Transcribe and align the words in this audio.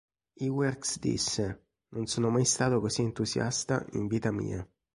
Iwerks 0.45 0.97
disse: 0.99 1.59
"Non 1.89 2.07
sono 2.07 2.31
mai 2.31 2.43
stato 2.43 2.79
così 2.81 3.03
entusiasta 3.03 3.85
in 3.91 4.07
vita 4.07 4.31
mia. 4.31 4.67